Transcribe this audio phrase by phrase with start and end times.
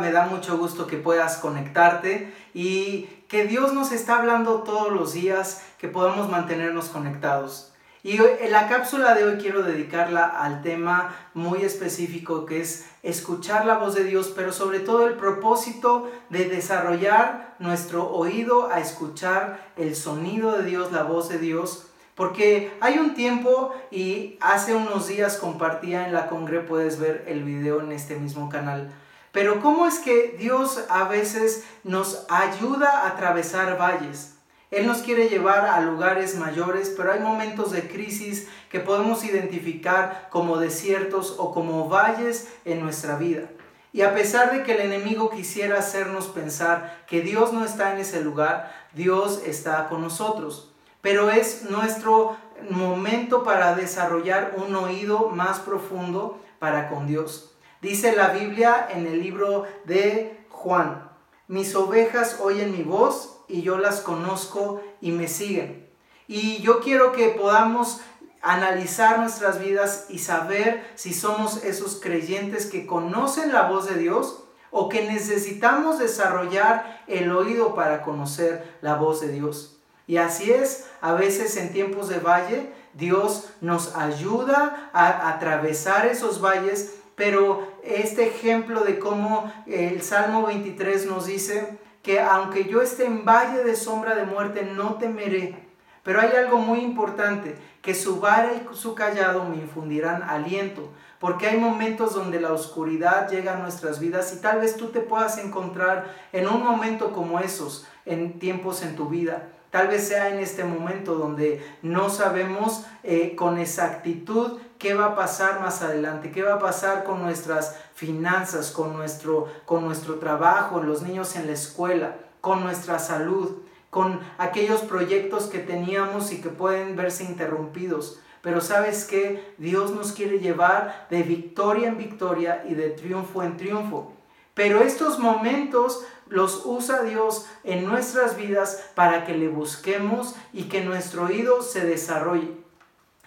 [0.00, 5.12] me da mucho gusto que puedas conectarte y que Dios nos está hablando todos los
[5.12, 7.72] días, que podamos mantenernos conectados.
[8.04, 13.64] Y en la cápsula de hoy quiero dedicarla al tema muy específico que es escuchar
[13.64, 19.72] la voz de Dios, pero sobre todo el propósito de desarrollar nuestro oído a escuchar
[19.76, 25.08] el sonido de Dios, la voz de Dios porque hay un tiempo y hace unos
[25.08, 28.92] días compartía en la Congre, puedes ver el video en este mismo canal.
[29.32, 34.34] Pero ¿cómo es que Dios a veces nos ayuda a atravesar valles?
[34.70, 40.28] Él nos quiere llevar a lugares mayores, pero hay momentos de crisis que podemos identificar
[40.30, 43.48] como desiertos o como valles en nuestra vida.
[43.92, 47.98] Y a pesar de que el enemigo quisiera hacernos pensar que Dios no está en
[47.98, 50.72] ese lugar, Dios está con nosotros
[51.02, 52.36] pero es nuestro
[52.70, 57.51] momento para desarrollar un oído más profundo para con Dios.
[57.82, 61.10] Dice la Biblia en el libro de Juan,
[61.48, 65.90] mis ovejas oyen mi voz y yo las conozco y me siguen.
[66.28, 68.00] Y yo quiero que podamos
[68.40, 74.44] analizar nuestras vidas y saber si somos esos creyentes que conocen la voz de Dios
[74.70, 79.80] o que necesitamos desarrollar el oído para conocer la voz de Dios.
[80.06, 86.40] Y así es, a veces en tiempos de valle, Dios nos ayuda a atravesar esos
[86.40, 93.06] valles, pero este ejemplo de cómo el Salmo 23 nos dice que aunque yo esté
[93.06, 95.68] en valle de sombra de muerte, no temeré.
[96.02, 101.46] Pero hay algo muy importante, que su vara y su callado me infundirán aliento, porque
[101.46, 105.38] hay momentos donde la oscuridad llega a nuestras vidas y tal vez tú te puedas
[105.38, 109.48] encontrar en un momento como esos, en tiempos en tu vida.
[109.72, 115.14] Tal vez sea en este momento donde no sabemos eh, con exactitud qué va a
[115.16, 120.82] pasar más adelante, qué va a pasar con nuestras finanzas, con nuestro, con nuestro trabajo,
[120.82, 126.50] los niños en la escuela, con nuestra salud, con aquellos proyectos que teníamos y que
[126.50, 128.20] pueden verse interrumpidos.
[128.42, 133.56] Pero sabes que Dios nos quiere llevar de victoria en victoria y de triunfo en
[133.56, 134.12] triunfo.
[134.52, 140.82] Pero estos momentos los usa Dios en nuestras vidas para que le busquemos y que
[140.82, 142.62] nuestro oído se desarrolle.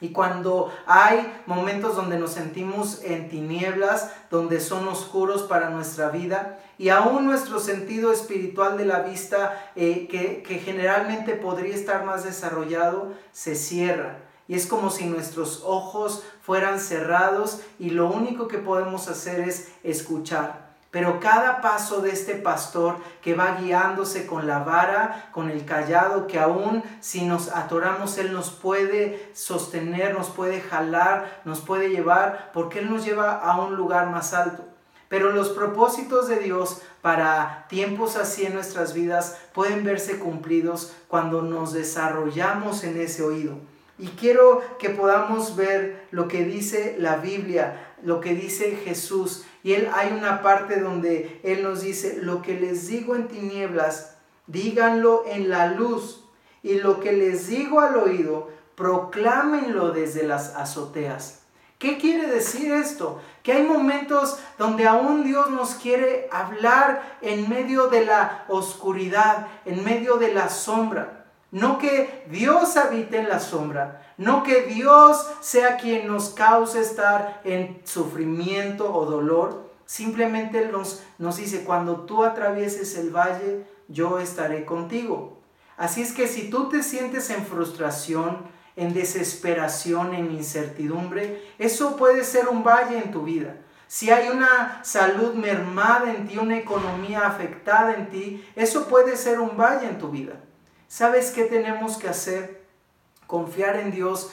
[0.01, 6.59] Y cuando hay momentos donde nos sentimos en tinieblas, donde son oscuros para nuestra vida,
[6.77, 12.23] y aún nuestro sentido espiritual de la vista, eh, que, que generalmente podría estar más
[12.25, 14.17] desarrollado, se cierra.
[14.47, 19.72] Y es como si nuestros ojos fueran cerrados y lo único que podemos hacer es
[19.83, 20.64] escuchar.
[20.95, 26.25] Pero cada paso de este pastor que va guiándose con la vara, con el callado,
[26.25, 32.51] que aún si nos atoramos, Él nos puede sostener, nos puede jalar, nos puede llevar,
[32.53, 34.63] porque Él nos lleva a un lugar más alto.
[35.09, 41.41] Pero los propósitos de Dios para tiempos así en nuestras vidas pueden verse cumplidos cuando
[41.41, 43.57] nos desarrollamos en ese oído.
[43.97, 49.45] Y quiero que podamos ver lo que dice la Biblia, lo que dice Jesús.
[49.65, 54.15] Y él hay una parte donde él nos dice, lo que les digo en tinieblas,
[54.45, 56.23] díganlo en la luz.
[56.61, 61.45] Y lo que les digo al oído, proclámenlo desde las azoteas.
[61.79, 63.19] ¿Qué quiere decir esto?
[63.41, 69.83] Que hay momentos donde aún Dios nos quiere hablar en medio de la oscuridad, en
[69.83, 71.25] medio de la sombra.
[71.49, 77.41] No que Dios habite en la sombra, no que Dios sea quien nos cause estar
[77.43, 79.69] en sufrimiento o dolor.
[79.85, 85.41] Simplemente nos, nos dice, cuando tú atravieses el valle, yo estaré contigo.
[85.77, 88.37] Así es que si tú te sientes en frustración,
[88.75, 93.57] en desesperación, en incertidumbre, eso puede ser un valle en tu vida.
[93.87, 99.39] Si hay una salud mermada en ti, una economía afectada en ti, eso puede ser
[99.39, 100.34] un valle en tu vida.
[100.87, 102.65] ¿Sabes qué tenemos que hacer?
[103.27, 104.31] Confiar en Dios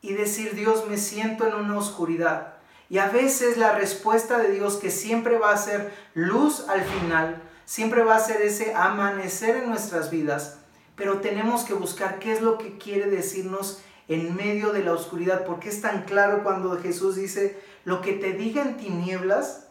[0.00, 2.54] y decir, Dios, me siento en una oscuridad.
[2.88, 7.42] Y a veces la respuesta de Dios, que siempre va a ser luz al final,
[7.64, 10.58] siempre va a ser ese amanecer en nuestras vidas,
[10.96, 15.44] pero tenemos que buscar qué es lo que quiere decirnos en medio de la oscuridad,
[15.46, 19.68] porque es tan claro cuando Jesús dice, lo que te diga en tinieblas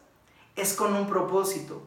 [0.56, 1.82] es con un propósito,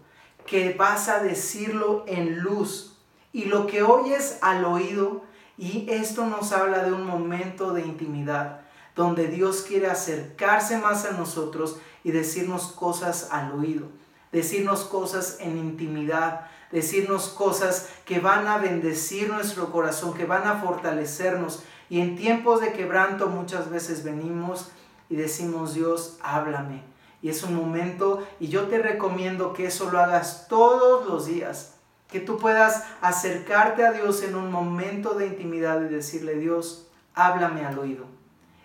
[0.45, 2.98] que vas a decirlo en luz,
[3.33, 5.24] y lo que oyes al oído,
[5.57, 8.62] y esto nos habla de un momento de intimidad,
[8.96, 13.88] donde Dios quiere acercarse más a nosotros y decirnos cosas al oído,
[14.31, 20.62] decirnos cosas en intimidad, decirnos cosas que van a bendecir nuestro corazón, que van a
[20.62, 21.63] fortalecernos.
[21.90, 24.72] Y en tiempos de quebranto muchas veces venimos
[25.10, 26.84] y decimos, Dios, háblame.
[27.22, 31.75] y es un momento y yo te recomiendo que eso lo hagas todos los días.
[32.10, 37.66] Que tú puedas acercarte a Dios en un momento de intimidad y decirle, Dios, háblame
[37.66, 38.06] al oído.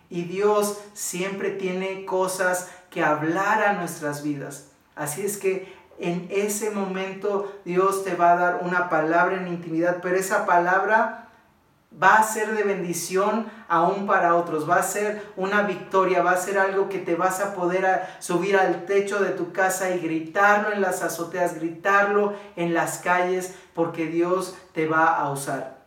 [0.08, 4.66] Y Dios siempre tiene cosas que hablar a nuestras vidas.
[4.96, 9.98] Así es que en ese momento Dios te va a dar una palabra en intimidad,
[10.02, 11.29] pero esa palabra
[11.90, 16.36] va a ser de bendición aún para otros, va a ser una victoria, va a
[16.36, 20.72] ser algo que te vas a poder subir al techo de tu casa y gritarlo
[20.72, 25.80] en las azoteas, gritarlo en las calles, porque Dios te va a usar.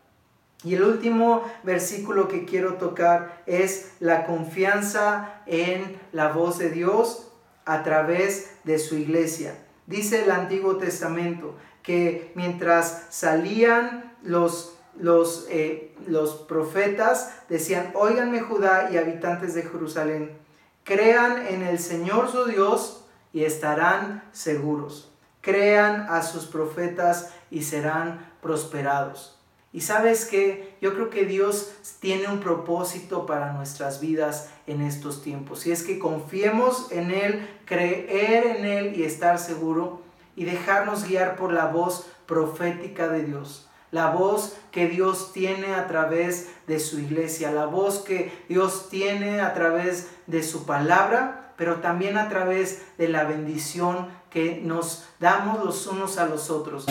[0.64, 7.28] Y el último versículo que quiero tocar es la confianza en la voz de Dios
[7.66, 9.56] a través de su iglesia.
[9.88, 18.90] Dice el Antiguo Testamento que mientras salían los, los, eh, los profetas, decían, oiganme Judá
[18.92, 20.38] y habitantes de Jerusalén,
[20.84, 25.10] crean en el Señor su Dios y estarán seguros.
[25.42, 29.40] Crean a sus profetas y serán prosperados.
[29.74, 35.24] Y sabes que yo creo que Dios tiene un propósito para nuestras vidas en estos
[35.24, 35.66] tiempos.
[35.66, 40.02] Y es que confiemos en Él, creer en Él y estar seguro
[40.36, 43.68] y dejarnos guiar por la voz profética de Dios.
[43.94, 49.40] La voz que Dios tiene a través de su iglesia, la voz que Dios tiene
[49.40, 55.64] a través de su palabra, pero también a través de la bendición que nos damos
[55.64, 56.88] los unos a los otros.